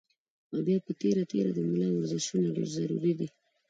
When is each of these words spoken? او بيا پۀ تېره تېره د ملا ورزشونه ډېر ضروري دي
او 0.51 0.57
بيا 0.67 0.77
پۀ 0.85 0.91
تېره 1.01 1.23
تېره 1.31 1.51
د 1.53 1.59
ملا 1.69 1.89
ورزشونه 1.91 2.47
ډېر 2.55 2.67
ضروري 2.77 3.13
دي 3.19 3.27